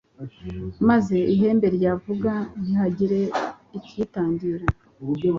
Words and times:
maze 0.89 1.17
ihembe 1.33 1.67
ryavuga 1.77 2.31
ntihagire 2.61 3.21
ikiyitangira 3.77 4.65